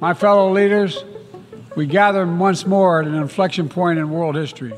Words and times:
My 0.00 0.14
fellow 0.14 0.52
leaders, 0.52 1.04
we 1.76 1.86
gather 1.86 2.26
once 2.26 2.66
more 2.66 3.00
at 3.00 3.08
an 3.08 3.14
inflection 3.14 3.68
point 3.68 3.98
in 3.98 4.10
world 4.10 4.34
history. 4.34 4.74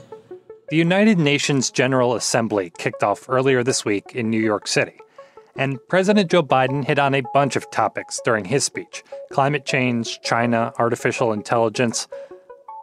The 0.69 0.77
United 0.77 1.19
Nations 1.19 1.71
General 1.71 2.15
Assembly 2.15 2.73
kicked 2.79 3.03
off 3.03 3.29
earlier 3.29 3.63
this 3.63 3.85
week 3.85 4.13
in 4.15 4.31
New 4.31 4.41
York 4.41 4.67
City. 4.67 4.99
And 5.57 5.79
President 5.89 6.31
Joe 6.31 6.43
Biden 6.43 6.85
hit 6.85 6.99
on 6.99 7.15
a 7.15 7.23
bunch 7.33 7.57
of 7.57 7.71
topics 7.71 8.21
during 8.25 8.45
his 8.45 8.65
speech 8.65 9.03
climate 9.33 9.65
change, 9.65 10.21
China, 10.23 10.73
artificial 10.79 11.33
intelligence. 11.33 12.09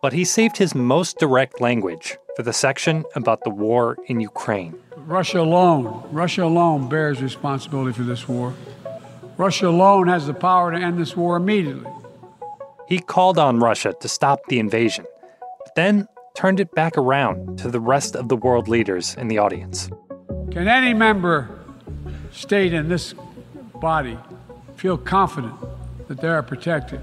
But 0.01 0.13
he 0.13 0.25
saved 0.25 0.57
his 0.57 0.75
most 0.75 1.17
direct 1.17 1.61
language 1.61 2.17
for 2.35 2.43
the 2.43 2.53
section 2.53 3.05
about 3.15 3.43
the 3.43 3.49
war 3.49 3.97
in 4.07 4.19
Ukraine. 4.19 4.75
Russia 4.97 5.39
alone, 5.41 6.07
Russia 6.11 6.43
alone 6.43 6.89
bears 6.89 7.21
responsibility 7.21 7.93
for 7.93 8.03
this 8.03 8.27
war. 8.27 8.53
Russia 9.37 9.67
alone 9.67 10.07
has 10.07 10.27
the 10.27 10.33
power 10.33 10.71
to 10.71 10.77
end 10.77 10.97
this 10.97 11.15
war 11.15 11.37
immediately. 11.37 11.89
He 12.87 12.99
called 12.99 13.37
on 13.37 13.59
Russia 13.59 13.93
to 14.01 14.07
stop 14.07 14.39
the 14.47 14.59
invasion, 14.59 15.05
but 15.59 15.75
then 15.75 16.07
turned 16.35 16.59
it 16.59 16.73
back 16.73 16.97
around 16.97 17.57
to 17.59 17.69
the 17.69 17.79
rest 17.79 18.15
of 18.15 18.27
the 18.27 18.35
world 18.35 18.67
leaders 18.67 19.15
in 19.15 19.27
the 19.27 19.37
audience. 19.37 19.89
Can 20.51 20.67
any 20.67 20.93
member 20.93 21.59
state 22.31 22.73
in 22.73 22.89
this 22.89 23.13
body 23.75 24.17
feel 24.75 24.97
confident 24.97 25.55
that 26.07 26.21
they 26.21 26.27
are 26.27 26.43
protected? 26.43 27.01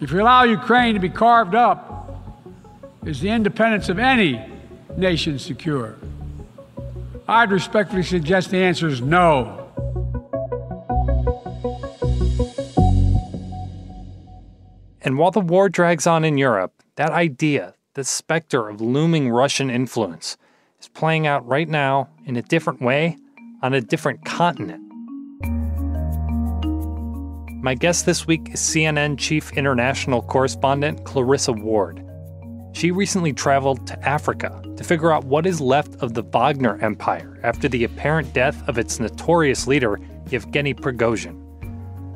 If 0.00 0.12
you 0.12 0.20
allow 0.20 0.44
Ukraine 0.44 0.94
to 0.94 1.00
be 1.00 1.08
carved 1.08 1.54
up, 1.54 1.86
is 3.04 3.20
the 3.20 3.30
independence 3.30 3.88
of 3.88 3.98
any 3.98 4.44
nation 4.96 5.38
secure? 5.38 5.96
I'd 7.26 7.50
respectfully 7.50 8.02
suggest 8.02 8.50
the 8.50 8.58
answer 8.58 8.88
is 8.88 9.00
no. 9.00 9.57
And 15.08 15.16
while 15.16 15.30
the 15.30 15.40
war 15.40 15.70
drags 15.70 16.06
on 16.06 16.22
in 16.22 16.36
Europe, 16.36 16.82
that 16.96 17.12
idea, 17.12 17.72
the 17.94 18.04
specter 18.04 18.68
of 18.68 18.82
looming 18.82 19.30
Russian 19.30 19.70
influence, 19.70 20.36
is 20.82 20.88
playing 20.88 21.26
out 21.26 21.46
right 21.46 21.66
now 21.66 22.10
in 22.26 22.36
a 22.36 22.42
different 22.42 22.82
way 22.82 23.16
on 23.62 23.72
a 23.72 23.80
different 23.80 24.26
continent. 24.26 24.82
My 27.62 27.74
guest 27.74 28.04
this 28.04 28.26
week 28.26 28.50
is 28.52 28.60
CNN 28.60 29.18
chief 29.18 29.50
international 29.56 30.20
correspondent 30.20 31.06
Clarissa 31.06 31.54
Ward. 31.54 32.04
She 32.72 32.90
recently 32.90 33.32
traveled 33.32 33.86
to 33.86 33.98
Africa 34.06 34.62
to 34.76 34.84
figure 34.84 35.10
out 35.10 35.24
what 35.24 35.46
is 35.46 35.58
left 35.58 35.94
of 36.02 36.12
the 36.12 36.22
Wagner 36.22 36.76
Empire 36.82 37.40
after 37.42 37.66
the 37.66 37.84
apparent 37.84 38.34
death 38.34 38.62
of 38.68 38.76
its 38.76 39.00
notorious 39.00 39.66
leader, 39.66 39.98
Yevgeny 40.28 40.74
Prigozhin. 40.74 41.42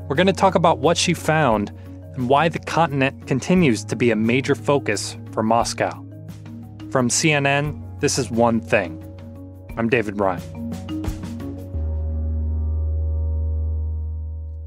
We're 0.08 0.16
going 0.16 0.26
to 0.26 0.34
talk 0.34 0.56
about 0.56 0.76
what 0.76 0.98
she 0.98 1.14
found 1.14 1.72
and 2.14 2.28
why 2.28 2.48
the 2.48 2.58
continent 2.58 3.26
continues 3.26 3.84
to 3.84 3.96
be 3.96 4.10
a 4.10 4.16
major 4.16 4.54
focus 4.54 5.16
for 5.32 5.42
Moscow. 5.42 5.90
From 6.90 7.08
CNN, 7.08 8.00
this 8.00 8.18
is 8.18 8.30
One 8.30 8.60
Thing. 8.60 9.02
I'm 9.78 9.88
David 9.88 10.20
Rind. 10.20 10.42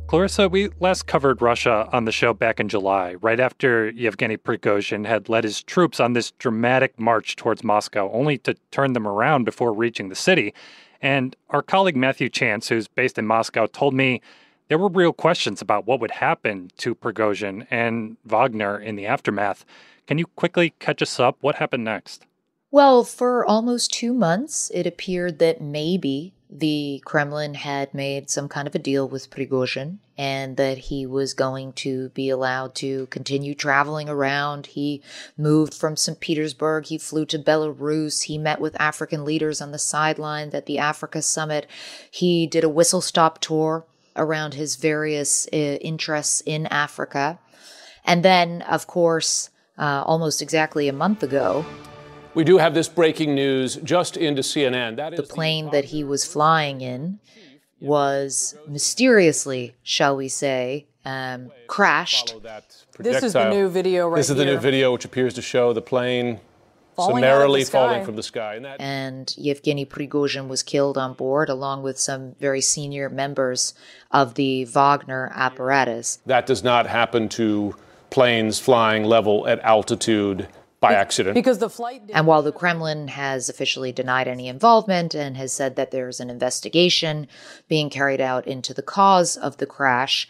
Clarissa, 0.07 0.47
we 0.47 0.69
last 0.79 1.07
covered 1.07 1.41
Russia 1.41 1.89
on 1.91 2.05
the 2.05 2.11
show 2.11 2.33
back 2.33 2.59
in 2.59 2.69
July, 2.69 3.15
right 3.15 3.39
after 3.39 3.89
Yevgeny 3.89 4.37
Prigozhin 4.37 5.05
had 5.05 5.29
led 5.29 5.43
his 5.43 5.63
troops 5.63 5.99
on 5.99 6.13
this 6.13 6.31
dramatic 6.31 6.99
march 6.99 7.35
towards 7.35 7.63
Moscow, 7.63 8.11
only 8.11 8.37
to 8.39 8.53
turn 8.71 8.93
them 8.93 9.07
around 9.07 9.45
before 9.45 9.73
reaching 9.73 10.09
the 10.09 10.15
city. 10.15 10.53
And 11.01 11.35
our 11.49 11.61
colleague 11.61 11.97
Matthew 11.97 12.29
Chance, 12.29 12.69
who's 12.69 12.87
based 12.87 13.17
in 13.17 13.25
Moscow, 13.25 13.65
told 13.65 13.93
me 13.93 14.21
there 14.67 14.77
were 14.77 14.89
real 14.89 15.13
questions 15.13 15.61
about 15.61 15.85
what 15.85 15.99
would 15.99 16.11
happen 16.11 16.71
to 16.77 16.95
Prigozhin 16.95 17.67
and 17.69 18.17
Wagner 18.25 18.79
in 18.79 18.95
the 18.95 19.05
aftermath. 19.05 19.65
Can 20.07 20.17
you 20.17 20.25
quickly 20.27 20.73
catch 20.79 21.01
us 21.01 21.19
up? 21.19 21.37
What 21.41 21.55
happened 21.55 21.83
next? 21.83 22.25
Well, 22.71 23.03
for 23.03 23.45
almost 23.45 23.93
two 23.93 24.13
months, 24.13 24.71
it 24.73 24.85
appeared 24.85 25.39
that 25.39 25.61
maybe 25.61 26.33
the 26.49 27.01
Kremlin 27.05 27.55
had 27.55 27.93
made 27.93 28.29
some 28.29 28.47
kind 28.47 28.67
of 28.67 28.75
a 28.75 28.79
deal 28.79 29.07
with 29.07 29.29
Prigozhin 29.29 29.97
and 30.17 30.57
that 30.57 30.77
he 30.77 31.05
was 31.05 31.33
going 31.33 31.73
to 31.73 32.09
be 32.09 32.29
allowed 32.29 32.75
to 32.75 33.07
continue 33.07 33.55
traveling 33.55 34.07
around. 34.07 34.67
He 34.67 35.01
moved 35.37 35.73
from 35.73 35.95
St. 35.95 36.19
Petersburg, 36.19 36.85
he 36.85 36.97
flew 36.97 37.25
to 37.25 37.39
Belarus, 37.39 38.23
he 38.23 38.37
met 38.37 38.61
with 38.61 38.79
African 38.79 39.25
leaders 39.25 39.59
on 39.61 39.71
the 39.71 39.79
sidelines 39.79 40.53
at 40.53 40.65
the 40.65 40.77
Africa 40.77 41.21
Summit, 41.21 41.67
he 42.09 42.47
did 42.47 42.63
a 42.63 42.69
whistle 42.69 43.01
stop 43.01 43.39
tour 43.39 43.85
around 44.15 44.53
his 44.53 44.75
various 44.75 45.47
uh, 45.51 45.55
interests 45.55 46.41
in 46.45 46.67
Africa. 46.67 47.39
And 48.05 48.23
then, 48.23 48.61
of 48.63 48.87
course, 48.87 49.49
uh, 49.77 50.03
almost 50.05 50.41
exactly 50.41 50.87
a 50.87 50.93
month 50.93 51.23
ago, 51.23 51.65
we 52.35 52.43
do 52.43 52.57
have 52.57 52.73
this 52.73 52.89
breaking 52.89 53.33
news 53.33 53.75
just 53.77 54.17
into 54.17 54.41
CNN. 54.41 54.97
That 54.97 55.13
is 55.13 55.17
the 55.17 55.23
plane 55.25 55.65
the 55.65 55.71
that 55.71 55.85
he 55.85 56.03
was 56.03 56.25
flying 56.25 56.81
in 56.81 57.19
was 57.79 58.55
mysteriously, 58.67 59.75
shall 59.83 60.15
we 60.17 60.27
say, 60.27 60.87
um, 61.05 61.51
crashed. 61.67 62.35
This 62.99 63.23
is 63.23 63.33
the 63.33 63.49
new 63.49 63.69
video 63.69 64.09
right 64.09 64.17
This 64.17 64.29
is 64.29 64.35
here. 64.35 64.45
the 64.45 64.51
new 64.51 64.57
video 64.57 64.91
which 64.91 65.05
appears 65.05 65.33
to 65.35 65.41
show 65.41 65.71
the 65.71 65.81
plane 65.81 66.39
falling 66.95 67.15
summarily 67.17 67.63
falling 67.63 68.05
from 68.05 68.15
the 68.15 68.23
sky. 68.23 68.55
And, 68.55 68.65
that- 68.65 68.81
and 68.81 69.33
Yevgeny 69.37 69.85
Prigozhin 69.85 70.47
was 70.47 70.63
killed 70.63 70.97
on 70.97 71.13
board, 71.13 71.49
along 71.49 71.83
with 71.83 71.99
some 71.99 72.35
very 72.39 72.61
senior 72.61 73.09
members 73.09 73.73
of 74.11 74.35
the 74.35 74.65
Wagner 74.65 75.31
apparatus. 75.35 76.19
That 76.25 76.45
does 76.45 76.63
not 76.63 76.87
happen 76.87 77.29
to 77.29 77.75
planes 78.09 78.59
flying 78.59 79.03
level 79.03 79.47
at 79.47 79.59
altitude 79.59 80.47
by 80.79 80.93
accident. 80.93 81.33
Because 81.33 81.59
the 81.59 81.69
flight. 81.69 82.03
And 82.13 82.27
while 82.27 82.41
the 82.41 82.51
Kremlin 82.51 83.07
has 83.09 83.49
officially 83.49 83.91
denied 83.91 84.27
any 84.27 84.47
involvement 84.47 85.13
and 85.15 85.35
has 85.37 85.51
said 85.51 85.75
that 85.75 85.91
there's 85.91 86.19
an 86.19 86.29
investigation 86.29 87.27
being 87.67 87.89
carried 87.89 88.21
out 88.21 88.45
into 88.47 88.73
the 88.73 88.81
cause 88.83 89.35
of 89.35 89.57
the 89.57 89.65
crash, 89.65 90.27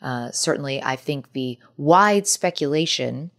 uh, 0.00 0.30
certainly 0.30 0.82
I 0.82 0.96
think 0.96 1.32
the 1.32 1.58
wide 1.76 2.26
speculation 2.26 3.30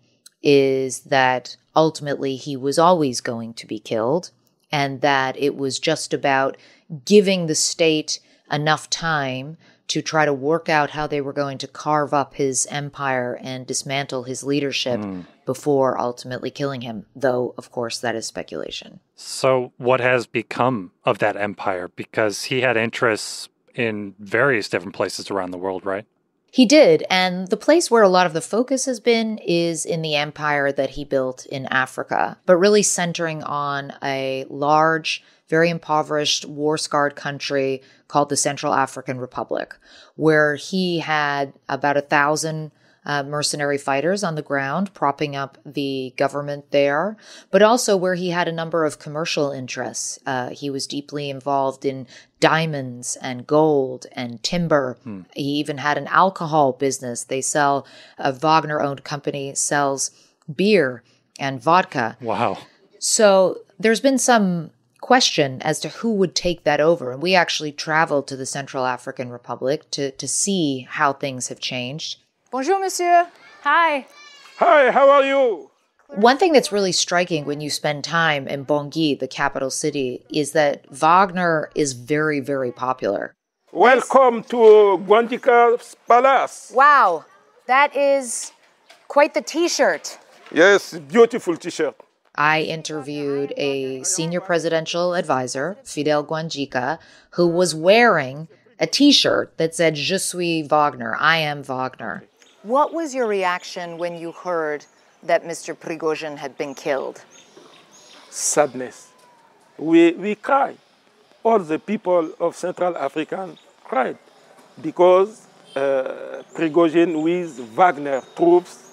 is 0.41 1.01
that 1.01 1.57
ultimately 1.75 2.35
he 2.35 2.55
was 2.55 2.79
always 2.79 3.21
going 3.21 3.53
to 3.53 3.67
be 3.67 3.79
killed 3.79 4.31
and 4.71 5.01
that 5.01 5.37
it 5.37 5.55
was 5.55 5.79
just 5.79 6.13
about 6.13 6.57
giving 7.05 7.47
the 7.47 7.55
state 7.55 8.19
enough 8.51 8.89
time 8.89 9.57
to 9.87 10.01
try 10.01 10.25
to 10.25 10.33
work 10.33 10.67
out 10.67 10.89
how 10.91 11.07
they 11.07 11.21
were 11.21 11.33
going 11.33 11.57
to 11.57 11.67
carve 11.67 12.13
up 12.13 12.33
his 12.33 12.67
empire 12.69 13.39
and 13.41 13.65
dismantle 13.65 14.23
his 14.23 14.43
leadership 14.43 14.99
mm. 14.99 15.25
before 15.45 15.97
ultimately 15.99 16.51
killing 16.51 16.81
him, 16.81 17.05
though, 17.15 17.53
of 17.57 17.71
course, 17.71 17.99
that 17.99 18.15
is 18.15 18.25
speculation. 18.25 18.99
So, 19.15 19.71
what 19.77 20.01
has 20.01 20.27
become 20.27 20.91
of 21.05 21.19
that 21.19 21.37
empire? 21.37 21.89
Because 21.95 22.43
he 22.43 22.61
had 22.61 22.75
interests 22.75 23.47
in 23.73 24.15
various 24.19 24.67
different 24.67 24.95
places 24.95 25.31
around 25.31 25.51
the 25.51 25.57
world, 25.57 25.85
right? 25.85 26.05
He 26.57 26.65
did. 26.65 27.05
And 27.07 27.49
the 27.49 27.55
place 27.55 27.91
where 27.91 28.01
a 28.01 28.09
lot 28.09 28.25
of 28.25 28.33
the 28.33 28.41
focus 28.41 28.85
has 28.85 28.99
been 28.99 29.37
is 29.37 29.85
in 29.85 30.01
the 30.01 30.15
empire 30.15 30.71
that 30.71 30.89
he 30.89 31.05
built 31.05 31.45
in 31.45 31.67
Africa, 31.67 32.39
but 32.47 32.57
really 32.57 32.81
centering 32.81 33.43
on 33.43 33.93
a 34.01 34.43
large, 34.49 35.23
very 35.49 35.69
impoverished, 35.69 36.45
war 36.45 36.75
scarred 36.79 37.15
country 37.15 37.83
called 38.07 38.29
the 38.29 38.35
Central 38.35 38.73
African 38.73 39.19
Republic, 39.19 39.75
where 40.15 40.55
he 40.55 40.97
had 40.97 41.53
about 41.69 41.95
a 41.95 42.01
thousand 42.01 42.71
uh, 43.07 43.23
mercenary 43.23 43.77
fighters 43.77 44.21
on 44.21 44.35
the 44.35 44.41
ground 44.41 44.93
propping 44.93 45.33
up 45.33 45.57
the 45.65 46.13
government 46.17 46.69
there, 46.71 47.15
but 47.49 47.63
also 47.63 47.95
where 47.95 48.15
he 48.15 48.29
had 48.29 48.49
a 48.49 48.51
number 48.51 48.83
of 48.83 48.99
commercial 48.99 49.51
interests. 49.51 50.19
Uh, 50.25 50.49
he 50.49 50.69
was 50.69 50.85
deeply 50.85 51.29
involved 51.29 51.85
in 51.85 52.05
diamonds 52.41 53.17
and 53.21 53.47
gold 53.47 54.05
and 54.11 54.43
timber. 54.43 54.97
Hmm. 55.03 55.21
He 55.33 55.43
even 55.43 55.77
had 55.77 55.97
an 55.97 56.07
alcohol 56.07 56.73
business. 56.73 57.23
They 57.23 57.41
sell, 57.41 57.87
a 58.17 58.33
Wagner 58.33 58.81
owned 58.81 59.05
company 59.05 59.55
sells 59.55 60.11
beer 60.53 61.01
and 61.39 61.61
vodka. 61.61 62.17
Wow. 62.19 62.57
So 62.99 63.61
there's 63.79 64.01
been 64.01 64.17
some 64.17 64.71
question 64.99 65.61
as 65.61 65.79
to 65.79 65.89
who 65.89 66.13
would 66.15 66.35
take 66.35 66.65
that 66.65 66.81
over. 66.81 67.13
And 67.13 67.21
we 67.21 67.35
actually 67.35 67.71
traveled 67.71 68.27
to 68.27 68.35
the 68.35 68.45
Central 68.45 68.85
African 68.85 69.29
Republic 69.29 69.89
to, 69.91 70.11
to 70.11 70.27
see 70.27 70.87
how 70.89 71.13
things 71.13 71.47
have 71.47 71.61
changed. 71.61 72.17
Bonjour, 72.49 72.79
monsieur. 72.79 73.27
Hi. 73.63 74.07
Hi, 74.55 74.89
how 74.91 75.09
are 75.09 75.25
you? 75.25 75.69
One 76.15 76.37
thing 76.37 76.53
that's 76.53 76.71
really 76.71 76.93
striking 76.93 77.43
when 77.43 77.59
you 77.59 77.69
spend 77.69 78.05
time 78.05 78.47
in 78.47 78.65
Bangui, 78.65 79.19
the 79.19 79.27
capital 79.27 79.69
city, 79.69 80.23
is 80.29 80.53
that 80.53 80.85
Wagner 80.89 81.69
is 81.75 81.91
very, 81.91 82.39
very 82.39 82.71
popular. 82.71 83.33
Welcome 83.73 84.43
to 84.43 84.55
Gouandjika's 85.05 85.97
palace. 86.07 86.71
Wow, 86.73 87.25
that 87.65 87.93
is 87.97 88.53
quite 89.09 89.33
the 89.33 89.41
t 89.41 89.67
shirt. 89.67 90.17
Yes, 90.49 90.93
beautiful 90.93 91.57
t 91.57 91.69
shirt. 91.69 91.95
I 92.35 92.61
interviewed 92.61 93.53
a 93.57 94.03
senior 94.03 94.39
presidential 94.39 95.15
advisor, 95.15 95.75
Fidel 95.83 96.23
Gouandjika, 96.23 96.99
who 97.31 97.45
was 97.45 97.75
wearing 97.75 98.47
a 98.79 98.87
t 98.87 99.11
shirt 99.11 99.57
that 99.57 99.75
said, 99.75 99.95
Je 99.95 100.17
suis 100.17 100.65
Wagner, 100.65 101.17
I 101.19 101.39
am 101.39 101.61
Wagner. 101.61 102.23
What 102.63 102.93
was 102.93 103.13
your 103.13 103.27
reaction 103.27 103.97
when 103.97 104.17
you 104.17 104.31
heard 104.31 104.85
that 105.23 105.43
Mr. 105.43 105.75
Prigozhin 105.75 106.37
had 106.37 106.57
been 106.57 106.73
killed? 106.73 107.23
Sadness. 108.29 109.11
We, 109.77 110.11
we 110.13 110.35
cry. 110.35 110.75
All 111.43 111.59
the 111.59 111.77
people 111.77 112.33
of 112.39 112.55
Central 112.55 112.97
Africa 112.97 113.55
cried 113.83 114.17
because 114.81 115.47
uh, 115.75 116.41
Prigozhin 116.55 117.21
with 117.23 117.59
Wagner 117.75 118.21
troops 118.35 118.91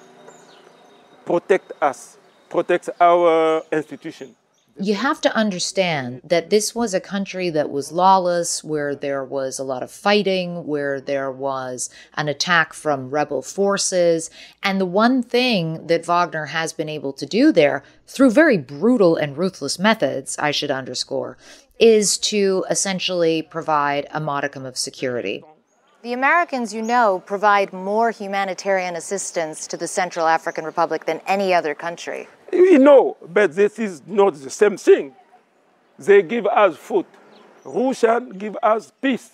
protect 1.24 1.72
us, 1.80 2.18
protect 2.50 2.90
our 3.00 3.62
institution. 3.72 4.36
You 4.76 4.94
have 4.94 5.20
to 5.20 5.36
understand 5.36 6.22
that 6.24 6.50
this 6.50 6.74
was 6.74 6.94
a 6.94 7.00
country 7.00 7.48
that 7.50 7.70
was 7.70 7.92
lawless, 7.92 8.64
where 8.64 8.96
there 8.96 9.24
was 9.24 9.60
a 9.60 9.64
lot 9.64 9.84
of 9.84 9.90
fighting, 9.92 10.66
where 10.66 11.00
there 11.00 11.30
was 11.30 11.90
an 12.14 12.28
attack 12.28 12.72
from 12.72 13.10
rebel 13.10 13.40
forces. 13.40 14.30
And 14.64 14.80
the 14.80 14.86
one 14.86 15.22
thing 15.22 15.86
that 15.86 16.04
Wagner 16.04 16.46
has 16.46 16.72
been 16.72 16.88
able 16.88 17.12
to 17.12 17.24
do 17.24 17.52
there, 17.52 17.84
through 18.08 18.32
very 18.32 18.58
brutal 18.58 19.14
and 19.14 19.38
ruthless 19.38 19.78
methods, 19.78 20.36
I 20.40 20.50
should 20.50 20.72
underscore, 20.72 21.38
is 21.78 22.18
to 22.18 22.64
essentially 22.68 23.42
provide 23.42 24.08
a 24.10 24.18
modicum 24.18 24.66
of 24.66 24.76
security. 24.76 25.44
The 26.02 26.14
Americans, 26.14 26.74
you 26.74 26.82
know, 26.82 27.22
provide 27.24 27.72
more 27.72 28.10
humanitarian 28.10 28.96
assistance 28.96 29.68
to 29.68 29.76
the 29.76 29.88
Central 29.88 30.26
African 30.26 30.64
Republic 30.64 31.06
than 31.06 31.20
any 31.28 31.54
other 31.54 31.76
country. 31.76 32.28
We 32.52 32.78
know, 32.78 33.16
but 33.26 33.54
this 33.54 33.78
is 33.78 34.02
not 34.06 34.34
the 34.34 34.50
same 34.50 34.76
thing. 34.76 35.14
They 35.98 36.22
give 36.22 36.46
us 36.46 36.76
food. 36.76 37.06
Russian 37.64 38.30
give 38.30 38.56
us 38.62 38.92
peace. 39.00 39.30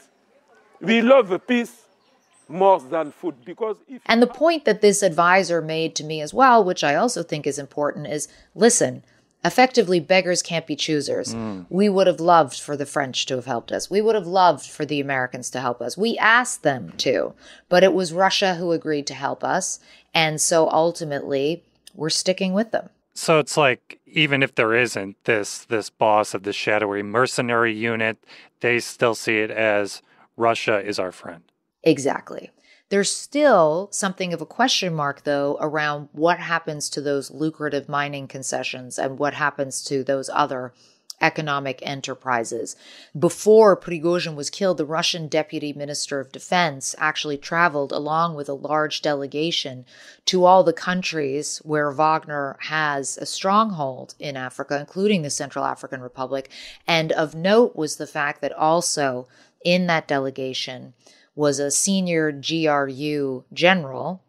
We 0.81 1.03
love 1.03 1.41
peace 1.47 1.83
more 2.49 2.81
than 2.81 3.13
food 3.13 3.37
because 3.45 3.77
if 3.89 4.03
And 4.07 4.23
the 4.23 4.27
point 4.27 4.65
that 4.65 4.81
this 4.81 5.03
advisor 5.03 5.63
made 5.63 5.95
to 5.97 6.05
me 6.05 6.21
as 6.21 6.35
well, 6.35 6.63
which 6.63 6.83
I 6.83 6.95
also 6.95 7.23
think 7.23 7.47
is 7.47 7.59
important, 7.59 8.07
is 8.07 8.29
listen, 8.55 9.05
effectively 9.45 10.01
beggars 10.01 10.43
can't 10.43 10.67
be 10.67 10.77
choosers. 10.77 11.35
Mm. 11.35 11.67
We 11.71 11.89
would 11.89 12.07
have 12.07 12.21
loved 12.21 12.59
for 12.61 12.77
the 12.77 12.87
French 12.87 13.27
to 13.27 13.37
have 13.37 13.47
helped 13.47 13.73
us. 13.73 13.91
We 13.91 14.01
would 14.01 14.15
have 14.15 14.27
loved 14.27 14.67
for 14.67 14.85
the 14.85 15.01
Americans 15.01 15.51
to 15.51 15.61
help 15.61 15.81
us. 15.81 15.97
We 15.97 16.19
asked 16.19 16.63
them 16.63 16.93
to, 16.99 17.35
but 17.69 17.85
it 17.85 17.95
was 17.95 18.13
Russia 18.13 18.55
who 18.57 18.73
agreed 18.73 19.07
to 19.09 19.15
help 19.15 19.45
us. 19.45 19.81
And 20.13 20.41
so 20.41 20.69
ultimately, 20.71 21.63
we're 21.95 22.11
sticking 22.11 22.53
with 22.53 22.71
them. 22.73 22.91
So 23.21 23.39
it's 23.39 23.59
like 23.59 24.01
even 24.07 24.43
if 24.43 24.55
there 24.55 24.75
isn't 24.75 25.25
this 25.25 25.67
this 25.67 25.91
boss 25.91 26.33
of 26.33 26.43
the 26.43 26.55
shadowy 26.55 27.03
mercenary 27.03 27.75
unit, 27.75 28.17
they 28.61 28.81
still 28.81 29.15
see 29.15 29.41
it 29.41 29.51
as 29.51 30.01
Russia 30.39 30.81
is 30.81 30.99
our 30.99 31.13
friend. 31.13 31.43
Exactly. 31.83 32.51
There's 32.89 33.15
still 33.15 33.91
something 33.93 34.33
of 34.33 34.41
a 34.41 34.47
question 34.47 34.95
mark, 34.95 35.25
though, 35.25 35.59
around 35.61 36.09
what 36.13 36.39
happens 36.39 36.89
to 36.89 37.03
those 37.03 37.31
lucrative 37.31 37.91
mining 37.91 38.27
concessions 38.27 38.99
and 38.99 39.19
what 39.19 39.35
happens 39.35 39.85
to 39.85 40.03
those 40.03 40.31
other 40.33 40.73
economic 41.21 41.81
enterprises. 41.83 42.77
Before 43.19 43.77
Prigozhin 43.77 44.35
was 44.35 44.51
killed, 44.51 44.79
the 44.79 44.85
Russian 44.85 45.29
deputy 45.29 45.73
minister 45.73 46.21
of 46.21 46.33
defense 46.33 46.95
actually 46.99 47.37
traveled 47.37 47.93
along 47.93 48.35
with 48.35 48.49
a 48.49 48.55
large 48.55 49.03
delegation 49.03 49.85
to 50.27 50.45
all 50.45 50.65
the 50.65 50.73
countries 50.73 51.59
where 51.59 51.91
Wagner 51.91 52.57
has 52.61 53.19
a 53.19 53.27
stronghold 53.27 54.15
in 54.19 54.37
Africa, 54.37 54.79
including 54.79 55.23
the 55.23 55.31
Central 55.31 55.65
African 55.65 56.01
Republic. 56.01 56.51
And 56.87 57.13
of 57.13 57.35
note 57.35 57.77
was 57.77 57.97
the 57.97 58.07
fact 58.07 58.41
that 58.41 58.53
also 58.53 59.29
in 59.65 59.87
that 59.87 60.09
delegation 60.09 60.95
was 61.35 61.59
a 61.59 61.71
senior 61.71 62.33
GRU 62.33 63.45
general 63.53 64.23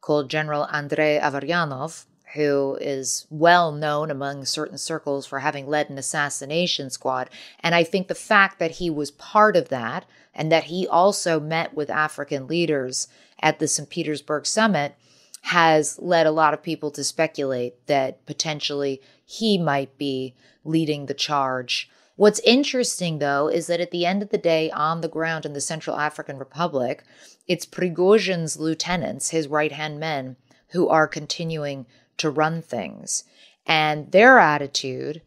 called 0.00 0.30
General 0.30 0.66
Andrei 0.72 1.18
Averyanov, 1.18 2.06
who 2.34 2.76
is 2.80 3.26
well 3.30 3.72
known 3.72 4.10
among 4.10 4.44
certain 4.44 4.78
circles 4.78 5.26
for 5.26 5.40
having 5.40 5.66
led 5.66 5.88
an 5.88 5.98
assassination 5.98 6.90
squad. 6.90 7.30
And 7.60 7.74
I 7.74 7.84
think 7.84 8.08
the 8.08 8.14
fact 8.14 8.58
that 8.58 8.72
he 8.72 8.90
was 8.90 9.10
part 9.10 9.56
of 9.56 9.68
that 9.70 10.04
and 10.34 10.52
that 10.52 10.64
he 10.64 10.86
also 10.86 11.40
met 11.40 11.74
with 11.74 11.90
African 11.90 12.46
leaders 12.46 13.08
at 13.40 13.58
the 13.58 13.68
St. 13.68 13.88
Petersburg 13.88 14.46
summit 14.46 14.94
has 15.42 15.98
led 15.98 16.26
a 16.26 16.32
lot 16.32 16.52
of 16.52 16.62
people 16.62 16.90
to 16.90 17.04
speculate 17.04 17.86
that 17.86 18.24
potentially 18.26 19.00
he 19.24 19.56
might 19.56 19.96
be 19.96 20.34
leading 20.64 21.06
the 21.06 21.14
charge. 21.14 21.88
What's 22.16 22.40
interesting, 22.40 23.20
though, 23.20 23.48
is 23.48 23.68
that 23.68 23.80
at 23.80 23.92
the 23.92 24.04
end 24.04 24.22
of 24.22 24.30
the 24.30 24.38
day, 24.38 24.70
on 24.72 25.00
the 25.00 25.08
ground 25.08 25.46
in 25.46 25.52
the 25.52 25.60
Central 25.60 25.96
African 25.96 26.36
Republic, 26.36 27.04
it's 27.46 27.64
Prigozhin's 27.64 28.58
lieutenants, 28.58 29.30
his 29.30 29.46
right 29.46 29.70
hand 29.70 30.00
men, 30.00 30.36
who 30.70 30.88
are 30.88 31.06
continuing 31.06 31.86
to 32.18 32.30
run 32.30 32.62
things. 32.62 33.24
And 33.66 34.12
their 34.12 34.38
attitude, 34.38 35.22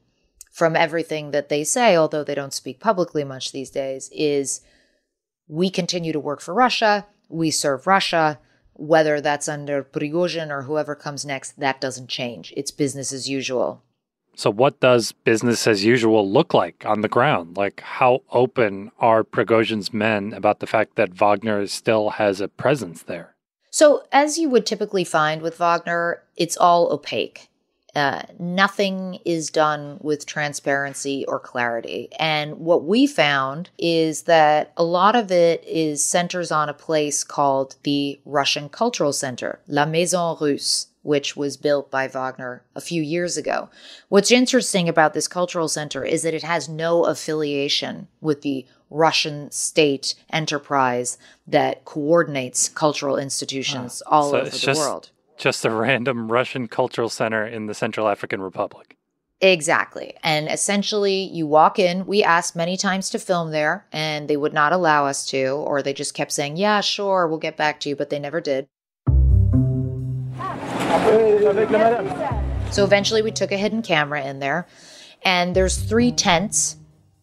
from 0.51 0.75
everything 0.75 1.31
that 1.31 1.49
they 1.49 1.63
say, 1.63 1.95
although 1.95 2.23
they 2.23 2.35
don't 2.35 2.53
speak 2.53 2.79
publicly 2.79 3.23
much 3.23 3.51
these 3.51 3.69
days, 3.69 4.09
is 4.13 4.61
we 5.47 5.69
continue 5.69 6.13
to 6.13 6.19
work 6.19 6.41
for 6.41 6.53
Russia, 6.53 7.05
we 7.29 7.51
serve 7.51 7.87
Russia. 7.87 8.39
Whether 8.73 9.21
that's 9.21 9.47
under 9.47 9.83
Prigozhin 9.83 10.49
or 10.49 10.63
whoever 10.63 10.95
comes 10.95 11.23
next, 11.23 11.59
that 11.59 11.81
doesn't 11.81 12.09
change. 12.09 12.51
It's 12.57 12.71
business 12.71 13.13
as 13.13 13.29
usual. 13.29 13.83
So 14.35 14.49
what 14.49 14.79
does 14.79 15.11
business 15.11 15.67
as 15.67 15.85
usual 15.85 16.27
look 16.27 16.53
like 16.53 16.83
on 16.85 17.01
the 17.01 17.09
ground? 17.09 17.57
Like 17.57 17.81
how 17.81 18.23
open 18.31 18.91
are 18.97 19.23
Prigozhin's 19.23 19.93
men 19.93 20.33
about 20.33 20.61
the 20.61 20.67
fact 20.67 20.95
that 20.95 21.13
Wagner 21.13 21.67
still 21.67 22.11
has 22.11 22.41
a 22.41 22.47
presence 22.47 23.03
there? 23.03 23.35
So, 23.73 24.03
as 24.11 24.37
you 24.37 24.49
would 24.49 24.65
typically 24.65 25.05
find 25.05 25.41
with 25.41 25.57
Wagner, 25.57 26.23
it's 26.41 26.57
all 26.57 26.91
opaque. 26.91 27.47
Uh, 27.93 28.21
nothing 28.39 29.19
is 29.25 29.49
done 29.49 29.97
with 30.01 30.25
transparency 30.25 31.25
or 31.27 31.39
clarity. 31.39 32.07
And 32.17 32.47
what 32.59 32.85
we 32.85 33.05
found 33.05 33.69
is 33.77 34.23
that 34.23 34.71
a 34.77 34.83
lot 34.83 35.15
of 35.15 35.29
it 35.29 35.61
is 35.67 36.03
centers 36.15 36.51
on 36.51 36.69
a 36.69 36.73
place 36.73 37.23
called 37.25 37.75
the 37.83 38.19
Russian 38.25 38.69
Cultural 38.69 39.11
Center, 39.11 39.59
La 39.67 39.85
Maison 39.85 40.37
Russe, 40.39 40.87
which 41.03 41.35
was 41.35 41.57
built 41.57 41.91
by 41.91 42.07
Wagner 42.07 42.63
a 42.75 42.81
few 42.81 43.01
years 43.01 43.35
ago. 43.35 43.69
What's 44.07 44.31
interesting 44.31 44.87
about 44.87 45.13
this 45.13 45.27
cultural 45.27 45.67
center 45.67 46.05
is 46.05 46.21
that 46.23 46.33
it 46.33 46.43
has 46.43 46.69
no 46.69 47.03
affiliation 47.05 48.07
with 48.21 48.41
the 48.41 48.65
Russian 48.89 49.51
state 49.51 50.15
enterprise 50.31 51.17
that 51.45 51.83
coordinates 51.83 52.69
cultural 52.69 53.17
institutions 53.17 54.01
all 54.05 54.29
So 54.31 54.37
over 54.41 54.49
the 54.49 54.57
just- 54.57 54.79
world. 54.79 55.09
Just 55.41 55.65
a 55.65 55.71
random 55.71 56.31
Russian 56.31 56.67
cultural 56.67 57.09
center 57.09 57.43
in 57.47 57.65
the 57.65 57.73
Central 57.73 58.07
African 58.07 58.43
Republic. 58.43 58.95
Exactly. 59.41 60.13
And 60.21 60.47
essentially, 60.47 61.23
you 61.23 61.47
walk 61.47 61.79
in. 61.79 62.05
We 62.05 62.23
asked 62.23 62.55
many 62.55 62.77
times 62.77 63.09
to 63.09 63.17
film 63.17 63.49
there, 63.49 63.87
and 63.91 64.27
they 64.27 64.37
would 64.37 64.53
not 64.53 64.71
allow 64.71 65.07
us 65.07 65.25
to, 65.31 65.47
or 65.47 65.81
they 65.81 65.93
just 65.93 66.13
kept 66.13 66.31
saying, 66.31 66.57
Yeah, 66.57 66.79
sure, 66.81 67.27
we'll 67.27 67.39
get 67.39 67.57
back 67.57 67.79
to 67.79 67.89
you, 67.89 67.95
but 67.95 68.11
they 68.11 68.19
never 68.19 68.39
did. 68.39 68.67
So 72.71 72.83
eventually, 72.83 73.23
we 73.23 73.31
took 73.31 73.51
a 73.51 73.57
hidden 73.57 73.81
camera 73.81 74.23
in 74.23 74.37
there, 74.37 74.67
and 75.23 75.55
there's 75.55 75.75
three 75.75 76.11
tents 76.11 76.75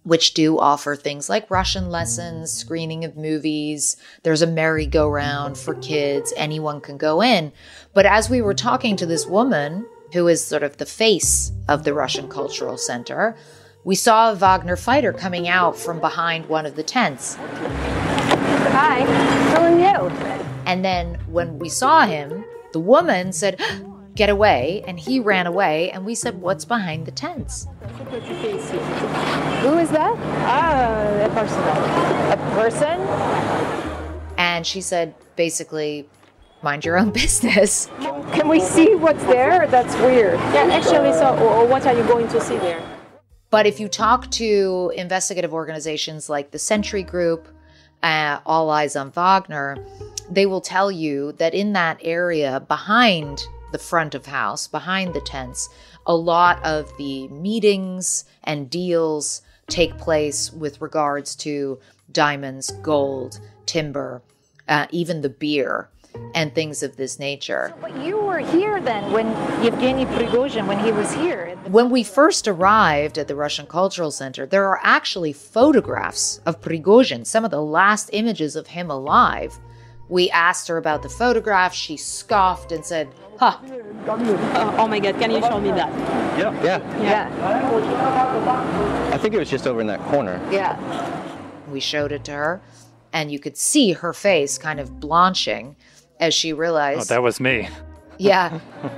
which 0.09 0.33
do 0.33 0.59
offer 0.59 0.97
things 0.97 1.29
like 1.29 1.51
Russian 1.51 1.91
lessons, 1.91 2.51
screening 2.51 3.05
of 3.05 3.17
movies. 3.17 3.99
There's 4.23 4.41
a 4.41 4.47
merry-go-round 4.47 5.59
for 5.59 5.75
kids. 5.75 6.33
Anyone 6.37 6.81
can 6.81 6.97
go 6.97 7.23
in. 7.23 7.53
But 7.93 8.07
as 8.07 8.31
we 8.31 8.41
were 8.41 8.55
talking 8.55 8.97
to 8.97 9.07
this 9.07 9.27
woman, 9.27 9.87
who 10.15 10.27
is 10.27 10.43
sort 10.45 10.63
of 10.63 10.79
the 10.79 10.87
face 10.87 11.53
of 11.69 11.85
the 11.85 11.93
Russian 11.93 12.29
Cultural 12.29 12.79
Center, 12.79 13.37
we 13.85 13.95
saw 13.95 14.33
a 14.33 14.35
Wagner 14.35 14.77
fighter 14.77 15.13
coming 15.13 15.47
out 15.47 15.77
from 15.77 16.01
behind 16.01 16.47
one 16.47 16.65
of 16.65 16.75
the 16.75 16.83
tents. 16.83 17.37
Hi, 18.71 19.05
who 19.51 19.63
are 19.63 19.79
you? 19.79 20.09
And 20.65 20.83
then 20.83 21.17
when 21.27 21.59
we 21.59 21.69
saw 21.69 22.07
him, 22.07 22.45
the 22.73 22.81
woman 22.81 23.33
said, 23.33 23.61
Get 24.19 24.31
away. 24.31 24.83
And 24.85 24.99
he 24.99 25.21
ran 25.21 25.47
away. 25.47 25.93
And 25.93 26.05
we 26.05 26.17
said, 26.17 26.41
What's 26.41 26.65
behind 26.65 27.07
the 27.07 27.13
tents? 27.13 27.69
Who 29.63 29.79
is 29.79 29.91
that? 29.91 30.17
Ah, 30.43 31.25
a 31.25 31.29
person. 31.29 31.63
A 32.33 32.37
person? 32.57 33.01
And 34.37 34.67
she 34.67 34.81
said, 34.81 35.15
basically, 35.37 36.09
mind 36.63 36.85
your 36.85 36.99
own 36.99 37.11
business. 37.23 37.87
Can 38.33 38.49
we 38.49 38.59
see 38.59 38.97
what's 38.97 39.23
there? 39.23 39.69
That's 39.69 39.95
weird. 39.99 40.35
Yeah, 40.53 40.69
actually, 40.73 41.13
so 41.13 41.39
or 41.39 41.65
what 41.65 41.87
are 41.87 41.97
you 41.97 42.03
going 42.03 42.27
to 42.27 42.41
see 42.41 42.57
there? 42.59 42.83
But 43.51 43.67
if 43.67 43.79
you 43.79 43.87
talk 43.87 44.29
to 44.33 44.93
investigative 44.97 45.55
organizations 45.55 46.29
like 46.29 46.51
the 46.51 46.59
Sentry 46.59 47.05
Group, 47.05 47.47
uh, 48.03 48.41
All 48.45 48.69
Eyes 48.71 48.97
on 48.97 49.13
Wagner, 49.13 49.77
they 50.29 50.45
will 50.45 50.61
tell 50.61 50.91
you 50.91 51.31
that 51.35 51.55
in 51.55 51.73
that 51.75 51.99
area 52.03 52.59
behind 52.59 53.47
the 53.73 53.79
front 53.79 54.15
of 54.15 54.27
house, 54.27 54.67
behind 54.67 55.15
the 55.15 55.21
tents, 55.21 55.69
a 56.07 56.15
lot 56.15 56.65
of 56.65 56.91
the 56.97 57.29
meetings 57.29 58.25
and 58.45 58.71
deals 58.71 59.43
take 59.69 59.99
place 59.99 60.53
with 60.53 60.81
regards 60.81 61.37
to 61.37 61.79
diamonds, 62.11 62.71
gold, 62.83 63.41
timber, 63.67 64.23
uh, 64.69 64.87
even 64.91 65.21
the 65.21 65.29
beer. 65.29 65.91
and 66.35 66.55
things 66.55 66.83
of 66.83 66.97
this 66.97 67.19
nature. 67.19 67.73
But 67.81 67.97
you 68.03 68.19
were 68.19 68.39
here 68.39 68.81
then 68.81 69.13
when 69.13 69.29
Yevgeny 69.63 70.05
Prigozhin, 70.07 70.67
when 70.67 70.79
he 70.79 70.91
was 70.91 71.13
here. 71.13 71.57
When 71.67 71.91
we 71.91 72.03
first 72.03 72.49
arrived 72.49 73.19
at 73.19 73.29
the 73.29 73.37
Russian 73.37 73.67
Cultural 73.67 74.11
Center, 74.11 74.47
there 74.47 74.67
are 74.67 74.81
actually 74.83 75.33
photographs 75.33 76.41
of 76.45 76.61
Prigozhin, 76.61 77.25
some 77.27 77.45
of 77.45 77.51
the 77.51 77.63
last 77.63 78.11
images 78.13 78.57
of 78.57 78.69
him 78.69 78.91
alive. 78.91 79.59
We 80.09 80.31
asked 80.31 80.69
her 80.69 80.77
about 80.79 81.03
the 81.03 81.09
photograph. 81.09 81.75
She 81.75 81.97
scoffed 81.97 82.73
and 82.73 82.85
said, 82.85 83.09
Huh. 83.39 83.59
Uh, 83.63 84.75
oh 84.79 84.89
my 84.89 84.99
God, 84.99 85.17
can 85.21 85.31
you 85.31 85.41
show 85.41 85.61
me 85.61 85.71
that? 85.71 85.93
Yeah. 86.39 86.63
Yeah. 86.65 87.03
Yeah. 87.03 89.11
I 89.13 89.19
think 89.19 89.35
it 89.35 89.39
was 89.39 89.51
just 89.51 89.67
over 89.67 89.81
in 89.81 89.87
that 89.89 90.01
corner. 90.07 90.41
Yeah. 90.51 90.77
We 91.71 91.81
showed 91.81 92.13
it 92.13 92.25
to 92.25 92.33
her, 92.33 92.61
and 93.13 93.31
you 93.31 93.39
could 93.39 93.57
see 93.57 93.93
her 93.93 94.13
face 94.13 94.59
kind 94.59 94.81
of 94.81 94.99
blanching 95.01 95.77
as 96.19 96.35
she 96.35 96.53
Oh, 96.53 96.57
realized, 96.57 97.09
that 97.11 97.23
was 97.23 97.39
me. 97.41 97.69
yeah, 98.19 98.59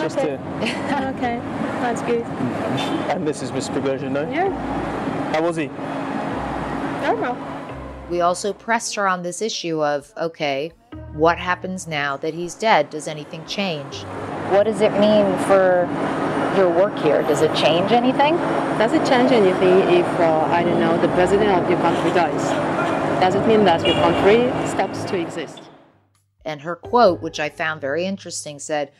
Just 0.00 0.18
to. 0.18 0.34
Okay, 0.34 1.38
that's 1.80 2.02
good. 2.02 2.22
And 3.10 3.26
this 3.26 3.42
is 3.42 3.50
Mr. 3.52 3.70
Prigozhin, 3.80 4.10
no? 4.12 4.28
Yeah, 4.30 4.50
How 5.32 5.42
was 5.42 5.56
he? 5.56 5.68
normal. 7.02 7.36
We 8.08 8.20
also 8.20 8.52
pressed 8.52 8.94
her 8.94 9.06
on 9.06 9.22
this 9.22 9.42
issue 9.42 9.84
of, 9.84 10.12
okay, 10.16 10.72
what 11.12 11.38
happens 11.38 11.86
now 11.86 12.16
that 12.18 12.34
he's 12.34 12.54
dead? 12.54 12.90
Does 12.90 13.08
anything 13.08 13.44
change? 13.46 14.02
What 14.50 14.64
does 14.64 14.80
it 14.80 14.92
mean 14.92 15.36
for 15.44 15.88
your 16.56 16.70
work 16.70 16.96
here? 16.98 17.22
Does 17.22 17.42
it 17.42 17.54
change 17.54 17.92
anything? 17.92 18.36
Does 18.78 18.92
it 18.92 19.06
change 19.06 19.32
anything 19.32 19.80
if, 19.94 20.06
uh, 20.20 20.48
I 20.50 20.62
don't 20.62 20.80
know, 20.80 21.00
the 21.00 21.08
president 21.08 21.50
of 21.50 21.68
your 21.68 21.78
country 21.80 22.10
dies? 22.10 22.42
Does 23.20 23.34
it 23.34 23.46
mean 23.46 23.64
that 23.64 23.86
your 23.86 23.96
country 23.96 24.48
stops 24.68 25.04
to 25.04 25.18
exist? 25.18 25.60
And 26.44 26.62
her 26.62 26.76
quote, 26.76 27.20
which 27.20 27.38
I 27.38 27.50
found 27.50 27.80
very 27.80 28.06
interesting, 28.06 28.58
said, 28.58 28.90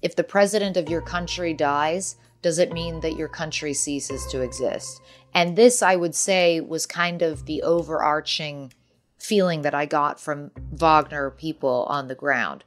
If 0.00 0.16
the 0.16 0.24
president 0.24 0.76
of 0.76 0.88
your 0.88 1.02
country 1.02 1.52
dies, 1.52 2.16
does 2.40 2.58
it 2.58 2.72
mean 2.72 3.00
that 3.00 3.16
your 3.16 3.28
country 3.28 3.74
ceases 3.74 4.26
to 4.26 4.42
exist? 4.42 5.00
And 5.34 5.56
this, 5.56 5.82
I 5.82 5.96
would 5.96 6.14
say, 6.14 6.60
was 6.60 6.86
kind 6.86 7.20
of 7.20 7.46
the 7.46 7.62
overarching 7.62 8.72
feeling 9.18 9.62
that 9.62 9.74
I 9.74 9.86
got 9.86 10.20
from 10.20 10.50
Wagner 10.72 11.30
people 11.30 11.86
on 11.88 12.08
the 12.08 12.14
ground. 12.14 12.64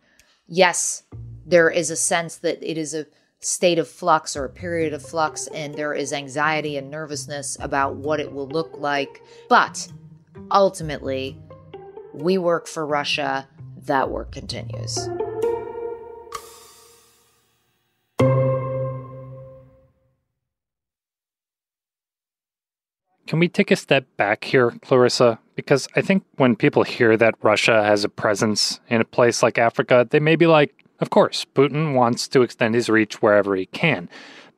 Yes, 0.48 1.04
there 1.46 1.70
is 1.70 1.90
a 1.90 1.96
sense 1.96 2.36
that 2.38 2.62
it 2.62 2.78
is 2.78 2.94
a 2.94 3.06
state 3.40 3.80
of 3.80 3.88
flux 3.88 4.36
or 4.36 4.46
a 4.46 4.50
period 4.50 4.94
of 4.94 5.02
flux, 5.02 5.48
and 5.48 5.76
there 5.76 5.94
is 5.94 6.12
anxiety 6.12 6.78
and 6.78 6.90
nervousness 6.90 7.58
about 7.62 7.96
what 7.96 8.20
it 8.20 8.32
will 8.32 8.48
look 8.48 8.72
like. 8.78 9.22
But 9.48 9.88
ultimately, 10.52 11.38
we 12.14 12.38
work 12.38 12.68
for 12.68 12.86
Russia. 12.86 13.48
That 13.84 14.10
work 14.10 14.32
continues. 14.32 15.08
Can 23.28 23.40
we 23.40 23.50
take 23.50 23.72
a 23.72 23.76
step 23.76 24.06
back 24.16 24.46
here, 24.46 24.72
Clarissa? 24.82 25.38
Because 25.56 25.88
I 25.98 26.02
think 26.02 26.24
when 26.38 26.56
people 26.56 26.84
hear 26.84 27.18
that 27.18 27.36
Russia 27.42 27.84
has 27.84 28.06
a 28.06 28.10
presence 28.10 28.80
in 28.88 29.02
a 29.02 29.06
place 29.06 29.44
like 29.44 29.58
Africa, 29.58 30.08
they 30.10 30.22
may 30.22 30.38
be 30.38 30.48
like, 30.48 30.74
of 31.02 31.10
course, 31.10 31.46
Putin 31.54 31.94
wants 31.94 32.30
to 32.30 32.42
extend 32.42 32.74
his 32.74 32.88
reach 32.88 33.22
wherever 33.22 33.54
he 33.56 33.66
can. 33.66 34.10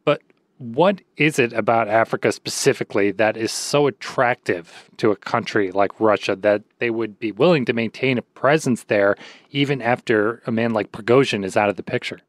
But 0.06 0.22
what 0.60 1.02
is 1.18 1.40
it 1.40 1.52
about 1.52 1.88
Africa 1.88 2.32
specifically 2.32 3.10
that 3.12 3.36
is 3.36 3.52
so 3.52 3.88
attractive 3.88 4.90
to 4.98 5.10
a 5.10 5.16
country 5.16 5.72
like 5.72 6.00
Russia 6.00 6.36
that 6.36 6.62
they 6.78 6.92
would 6.92 7.18
be 7.18 7.32
willing 7.32 7.66
to 7.66 7.74
maintain 7.74 8.20
a 8.20 8.22
presence 8.22 8.84
there 8.84 9.16
even 9.50 9.82
after 9.82 10.44
a 10.46 10.52
man 10.52 10.74
like 10.74 10.92
Prigozhin 10.92 11.44
is 11.44 11.58
out 11.58 11.70
of 11.70 11.76
the 11.76 11.84
picture? 11.84 12.20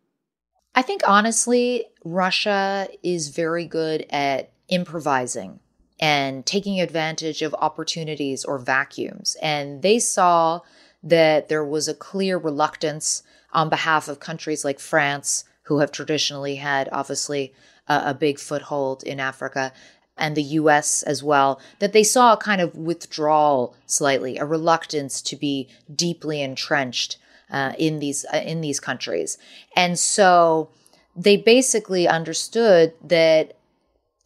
I 0.74 0.80
think 0.80 1.02
honestly, 1.06 1.84
Russia 2.02 2.88
is 3.02 3.28
very 3.28 3.66
good 3.66 4.06
at 4.08 4.52
improvising 4.68 5.60
and 6.00 6.46
taking 6.46 6.80
advantage 6.80 7.42
of 7.42 7.54
opportunities 7.58 8.44
or 8.44 8.58
vacuums. 8.58 9.36
And 9.42 9.82
they 9.82 9.98
saw 9.98 10.60
that 11.02 11.48
there 11.48 11.64
was 11.64 11.86
a 11.86 11.94
clear 11.94 12.38
reluctance 12.38 13.22
on 13.52 13.68
behalf 13.68 14.08
of 14.08 14.18
countries 14.18 14.64
like 14.64 14.80
France, 14.80 15.44
who 15.64 15.78
have 15.78 15.92
traditionally 15.92 16.56
had, 16.56 16.88
obviously, 16.90 17.52
a, 17.86 18.02
a 18.06 18.14
big 18.14 18.38
foothold 18.38 19.02
in 19.02 19.20
Africa, 19.20 19.72
and 20.16 20.36
the 20.36 20.42
US 20.42 21.02
as 21.02 21.22
well, 21.22 21.60
that 21.78 21.92
they 21.92 22.02
saw 22.02 22.32
a 22.32 22.38
kind 22.38 22.60
of 22.60 22.76
withdrawal 22.76 23.74
slightly, 23.86 24.36
a 24.36 24.44
reluctance 24.44 25.22
to 25.22 25.36
be 25.36 25.68
deeply 25.94 26.42
entrenched 26.42 27.18
uh, 27.50 27.72
in 27.78 27.98
these 27.98 28.24
uh, 28.32 28.36
in 28.38 28.60
these 28.60 28.78
countries, 28.78 29.38
and 29.74 29.98
so 29.98 30.70
they 31.16 31.36
basically 31.36 32.06
understood 32.06 32.92
that 33.02 33.56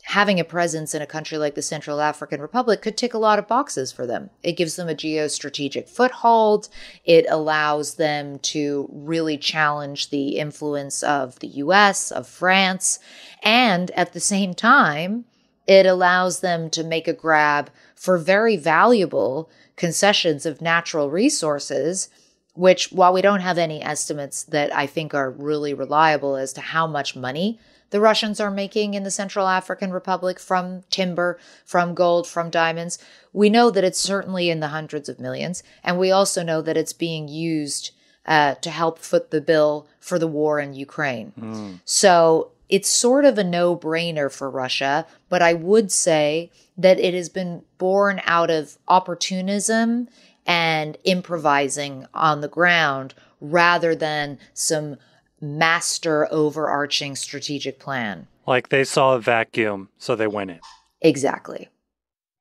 having 0.04 0.38
a 0.38 0.44
presence 0.44 0.94
in 0.94 1.00
a 1.00 1.06
country 1.06 1.38
like 1.38 1.54
the 1.54 1.62
Central 1.62 2.00
African 2.00 2.40
Republic 2.40 2.82
could 2.82 2.96
tick 2.96 3.14
a 3.14 3.18
lot 3.18 3.38
of 3.38 3.48
boxes 3.48 3.90
for 3.90 4.06
them. 4.06 4.28
It 4.42 4.52
gives 4.52 4.76
them 4.76 4.88
a 4.88 4.94
geostrategic 4.94 5.88
foothold. 5.88 6.68
It 7.06 7.24
allows 7.30 7.94
them 7.94 8.38
to 8.40 8.88
really 8.92 9.38
challenge 9.38 10.10
the 10.10 10.36
influence 10.36 11.02
of 11.02 11.38
the 11.38 11.48
US, 11.48 12.12
of 12.12 12.28
France, 12.28 12.98
and 13.42 13.90
at 13.92 14.12
the 14.12 14.20
same 14.20 14.52
time, 14.52 15.24
it 15.66 15.86
allows 15.86 16.40
them 16.40 16.68
to 16.70 16.84
make 16.84 17.08
a 17.08 17.14
grab 17.14 17.70
for 17.94 18.18
very 18.18 18.56
valuable 18.56 19.48
concessions 19.76 20.44
of 20.44 20.60
natural 20.60 21.10
resources 21.10 22.10
which 22.56 22.92
while 22.92 23.12
we 23.12 23.20
don't 23.20 23.40
have 23.40 23.58
any 23.58 23.82
estimates 23.82 24.44
that 24.44 24.72
I 24.72 24.86
think 24.86 25.12
are 25.12 25.30
really 25.30 25.74
reliable 25.74 26.36
as 26.36 26.52
to 26.52 26.60
how 26.60 26.86
much 26.86 27.16
money 27.16 27.58
the 27.94 28.00
Russians 28.00 28.40
are 28.40 28.50
making 28.50 28.94
in 28.94 29.04
the 29.04 29.10
Central 29.12 29.46
African 29.46 29.92
Republic 29.92 30.40
from 30.40 30.82
timber, 30.90 31.38
from 31.64 31.94
gold, 31.94 32.26
from 32.26 32.50
diamonds, 32.50 32.98
we 33.32 33.48
know 33.48 33.70
that 33.70 33.84
it's 33.84 34.00
certainly 34.00 34.50
in 34.50 34.58
the 34.58 34.66
hundreds 34.66 35.08
of 35.08 35.20
millions. 35.20 35.62
And 35.84 35.96
we 35.96 36.10
also 36.10 36.42
know 36.42 36.60
that 36.60 36.76
it's 36.76 36.92
being 36.92 37.28
used 37.28 37.92
uh, 38.26 38.56
to 38.56 38.70
help 38.70 38.98
foot 38.98 39.30
the 39.30 39.40
bill 39.40 39.86
for 40.00 40.18
the 40.18 40.26
war 40.26 40.58
in 40.58 40.74
Ukraine. 40.74 41.78
So 41.84 42.50
it's 42.68 42.88
sort 42.90 43.24
of 43.24 43.38
a 43.38 43.44
no 43.44 43.76
brainer 43.76 44.28
for 44.28 44.50
Russia, 44.50 45.06
but 45.28 45.40
I 45.40 45.52
would 45.54 45.92
say 45.92 46.50
that 46.76 46.98
it 46.98 47.14
has 47.14 47.28
been 47.28 47.62
born 47.78 48.20
out 48.26 48.50
of 48.50 48.76
opportunism 48.88 50.08
and 50.44 50.98
improvising 51.04 52.06
on 52.12 52.40
the 52.40 52.48
ground 52.48 53.14
rather 53.40 53.94
than 53.94 54.40
some 54.52 54.96
master 55.44 56.26
overarching 56.30 57.14
strategic 57.14 57.78
plan. 57.78 58.26
Like 58.46 58.70
they 58.70 58.84
saw 58.84 59.14
a 59.14 59.20
vacuum, 59.20 59.88
so 59.98 60.16
they 60.16 60.26
went 60.26 60.50
in. 60.50 60.60
Exactly. 61.00 61.68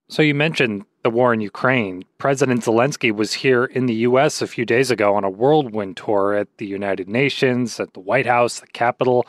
So 0.09 0.21
you 0.21 0.35
mentioned 0.35 0.85
the 1.03 1.09
war 1.09 1.33
in 1.33 1.41
Ukraine. 1.41 2.03
President 2.17 2.61
Zelensky 2.61 3.11
was 3.11 3.33
here 3.33 3.65
in 3.65 3.85
the 3.85 3.95
US 4.07 4.41
a 4.41 4.47
few 4.47 4.65
days 4.65 4.89
ago 4.91 5.15
on 5.15 5.23
a 5.23 5.29
whirlwind 5.29 5.97
tour 5.97 6.33
at 6.33 6.47
the 6.57 6.65
United 6.65 7.07
Nations, 7.07 7.79
at 7.79 7.93
the 7.93 7.99
White 7.99 8.25
House, 8.25 8.59
the 8.59 8.67
Capitol. 8.67 9.25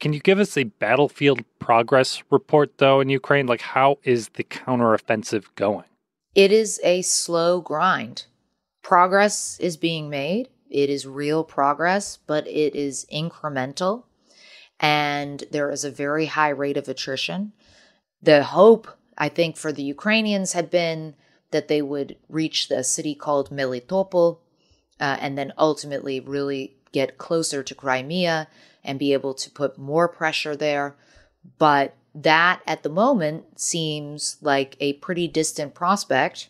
Can 0.00 0.12
you 0.12 0.20
give 0.20 0.38
us 0.38 0.56
a 0.56 0.64
battlefield 0.64 1.44
progress 1.58 2.22
report 2.30 2.78
though 2.78 3.00
in 3.00 3.08
Ukraine? 3.08 3.46
Like 3.46 3.60
how 3.60 3.98
is 4.02 4.30
the 4.30 4.44
counteroffensive 4.44 5.44
going? 5.54 5.84
It 6.34 6.50
is 6.50 6.80
a 6.82 7.02
slow 7.02 7.60
grind. 7.60 8.26
Progress 8.82 9.58
is 9.60 9.76
being 9.76 10.10
made. 10.10 10.48
It 10.74 10.90
is 10.90 11.06
real 11.06 11.44
progress, 11.44 12.16
but 12.16 12.48
it 12.48 12.74
is 12.74 13.06
incremental. 13.12 14.02
And 14.80 15.44
there 15.52 15.70
is 15.70 15.84
a 15.84 15.90
very 15.90 16.26
high 16.26 16.48
rate 16.48 16.76
of 16.76 16.88
attrition. 16.88 17.52
The 18.20 18.42
hope, 18.42 18.88
I 19.16 19.28
think, 19.28 19.56
for 19.56 19.70
the 19.70 19.84
Ukrainians 19.84 20.52
had 20.52 20.70
been 20.70 21.14
that 21.52 21.68
they 21.68 21.80
would 21.80 22.16
reach 22.28 22.66
the 22.66 22.82
city 22.82 23.14
called 23.14 23.50
Melitopol 23.50 24.38
uh, 24.98 25.16
and 25.20 25.38
then 25.38 25.52
ultimately 25.56 26.18
really 26.18 26.74
get 26.90 27.18
closer 27.18 27.62
to 27.62 27.74
Crimea 27.74 28.48
and 28.82 28.98
be 28.98 29.12
able 29.12 29.34
to 29.34 29.50
put 29.52 29.78
more 29.78 30.08
pressure 30.08 30.56
there. 30.56 30.96
But 31.56 31.94
that 32.16 32.62
at 32.66 32.82
the 32.82 32.88
moment 32.88 33.60
seems 33.60 34.38
like 34.40 34.76
a 34.80 34.94
pretty 34.94 35.28
distant 35.28 35.72
prospect. 35.72 36.48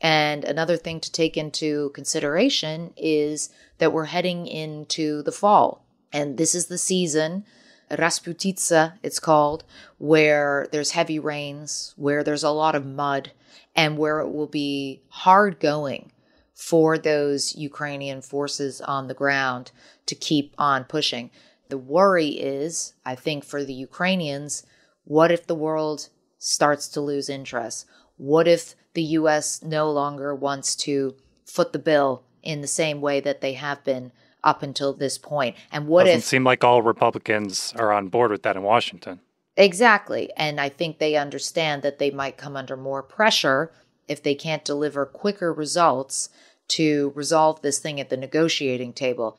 And 0.00 0.44
another 0.44 0.76
thing 0.76 1.00
to 1.00 1.10
take 1.10 1.36
into 1.36 1.90
consideration 1.90 2.92
is 2.96 3.50
that 3.78 3.92
we're 3.92 4.06
heading 4.06 4.46
into 4.46 5.22
the 5.22 5.32
fall. 5.32 5.84
And 6.12 6.38
this 6.38 6.54
is 6.54 6.66
the 6.66 6.78
season, 6.78 7.44
Rasputitsa, 7.90 8.94
it's 9.02 9.18
called, 9.18 9.64
where 9.98 10.68
there's 10.72 10.92
heavy 10.92 11.18
rains, 11.18 11.94
where 11.96 12.22
there's 12.22 12.42
a 12.42 12.50
lot 12.50 12.74
of 12.74 12.86
mud, 12.86 13.32
and 13.74 13.98
where 13.98 14.20
it 14.20 14.30
will 14.30 14.46
be 14.46 15.02
hard 15.08 15.58
going 15.58 16.12
for 16.54 16.98
those 16.98 17.54
Ukrainian 17.56 18.20
forces 18.20 18.80
on 18.80 19.06
the 19.06 19.14
ground 19.14 19.70
to 20.06 20.14
keep 20.14 20.54
on 20.58 20.84
pushing. 20.84 21.30
The 21.68 21.78
worry 21.78 22.28
is, 22.28 22.94
I 23.04 23.14
think, 23.14 23.44
for 23.44 23.64
the 23.64 23.74
Ukrainians, 23.74 24.64
what 25.04 25.30
if 25.30 25.46
the 25.46 25.54
world 25.54 26.08
starts 26.38 26.88
to 26.88 27.00
lose 27.00 27.28
interest? 27.28 27.86
What 28.16 28.48
if 28.48 28.74
the 28.98 29.04
US 29.20 29.62
no 29.62 29.88
longer 29.88 30.34
wants 30.34 30.74
to 30.74 31.14
foot 31.44 31.72
the 31.72 31.78
bill 31.78 32.24
in 32.42 32.62
the 32.62 32.66
same 32.66 33.00
way 33.00 33.20
that 33.20 33.40
they 33.40 33.52
have 33.52 33.84
been 33.84 34.10
up 34.42 34.60
until 34.60 34.92
this 34.92 35.16
point. 35.16 35.54
And 35.70 35.86
what 35.86 36.06
Doesn't 36.06 36.18
if 36.18 36.24
seem 36.24 36.42
like 36.42 36.64
all 36.64 36.82
Republicans 36.82 37.72
are 37.76 37.92
on 37.92 38.08
board 38.08 38.32
with 38.32 38.42
that 38.42 38.56
in 38.56 38.64
Washington. 38.64 39.20
Exactly. 39.56 40.32
And 40.36 40.60
I 40.60 40.68
think 40.68 40.98
they 40.98 41.14
understand 41.14 41.82
that 41.82 42.00
they 42.00 42.10
might 42.10 42.36
come 42.36 42.56
under 42.56 42.76
more 42.76 43.04
pressure 43.04 43.70
if 44.08 44.20
they 44.20 44.34
can't 44.34 44.64
deliver 44.64 45.06
quicker 45.06 45.52
results 45.52 46.30
to 46.78 47.12
resolve 47.14 47.62
this 47.62 47.78
thing 47.78 48.00
at 48.00 48.10
the 48.10 48.16
negotiating 48.16 48.94
table. 48.94 49.38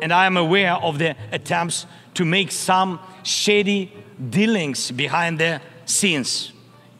And 0.00 0.12
I 0.12 0.26
am 0.26 0.36
aware 0.36 0.74
of 0.74 1.00
the 1.00 1.16
attempts 1.32 1.84
to 2.14 2.24
make 2.24 2.52
some 2.52 3.00
shady 3.24 3.92
dealings 4.30 4.92
behind 4.92 5.40
the 5.40 5.60
scenes. 5.84 6.52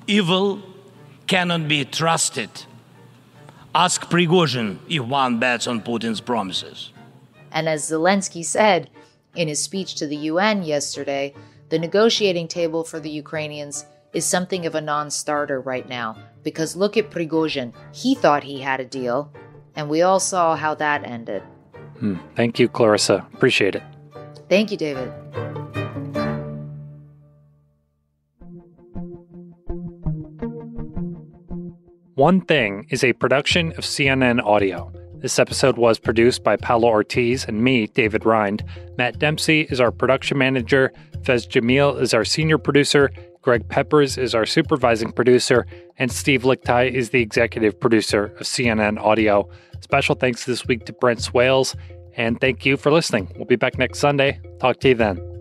Evil 0.07 0.61
cannot 1.27 1.69
be 1.69 1.85
trusted. 1.85 2.51
Ask 3.75 4.11
Prigozhin 4.11 4.79
if 4.89 5.03
one 5.03 5.39
bets 5.39 5.67
on 5.67 5.81
Putin's 5.81 6.21
promises. 6.21 6.93
And 7.53 7.69
as 7.69 7.91
Zelensky 7.91 8.45
said 8.45 8.91
in 9.35 9.49
his 9.49 9.63
speech 9.63 9.95
to 9.97 10.07
the 10.07 10.17
UN 10.17 10.63
yesterday, 10.63 11.35
the 11.69 11.79
negotiating 11.79 12.49
table 12.49 12.85
for 12.85 13.01
the 13.01 13.11
Ukrainians 13.11 13.87
is 14.13 14.27
something 14.27 14.67
of 14.67 14.75
a 14.75 14.81
non 14.81 15.11
starter 15.11 15.61
right 15.61 15.89
now. 15.89 16.17
Because 16.43 16.77
look 16.77 16.97
at 16.97 17.11
Prigozhin. 17.11 17.73
He 17.95 18.15
thought 18.15 18.43
he 18.43 18.61
had 18.61 18.81
a 18.81 18.85
deal, 18.85 19.33
and 19.77 19.89
we 19.89 20.03
all 20.03 20.21
saw 20.21 20.57
how 20.57 20.75
that 20.75 21.05
ended. 21.05 21.43
Hmm. 21.99 22.17
Thank 22.35 22.59
you, 22.59 22.69
Clarissa. 22.69 23.27
Appreciate 23.33 23.77
it. 23.77 23.83
Thank 24.49 24.71
you, 24.71 24.77
David. 24.77 25.11
One 32.15 32.43
Thing 32.43 32.87
is 32.91 33.03
a 33.03 33.15
production 33.15 33.71
of 33.73 33.85
CNN 33.85 34.45
Audio. 34.45 34.93
This 35.15 35.39
episode 35.39 35.79
was 35.79 35.99
produced 35.99 36.45
by 36.45 36.57
Paolo 36.57 36.89
Ortiz 36.89 37.47
and 37.47 37.65
me, 37.65 37.87
David 37.87 38.27
Rind. 38.27 38.63
Matt 38.99 39.19
Dempsey 39.19 39.63
is 39.71 39.81
our 39.81 39.91
production 39.91 40.37
manager. 40.37 40.93
Fez 41.25 41.47
Jamil 41.47 41.99
is 41.99 42.13
our 42.13 42.27
senior 42.27 42.59
producer. 42.59 43.11
Greg 43.41 43.67
Peppers 43.71 44.19
is 44.19 44.35
our 44.35 44.45
supervising 44.45 45.11
producer. 45.13 45.67
And 45.97 46.13
Steve 46.13 46.43
Lickteig 46.43 46.93
is 46.93 47.11
the 47.11 47.23
executive 47.23 47.81
producer 47.81 48.25
of 48.25 48.43
CNN 48.43 49.01
Audio. 49.01 49.49
Special 49.81 50.15
thanks 50.15 50.45
this 50.45 50.67
week 50.67 50.85
to 50.85 50.93
Brent 50.93 51.21
Swails. 51.21 51.75
And 52.15 52.39
thank 52.43 52.67
you 52.67 52.77
for 52.77 52.93
listening. 52.93 53.33
We'll 53.37 53.47
be 53.47 53.57
back 53.57 53.79
next 53.79 54.01
Sunday. 54.01 54.39
Talk 54.61 54.81
to 54.81 54.89
you 54.89 54.95
then. 54.97 55.32